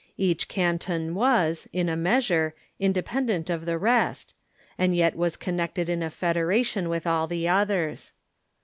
[0.17, 4.33] Each canton was, in a measure, independent of the rest,
[4.75, 8.11] and yet was connected in a federation Avith all the others.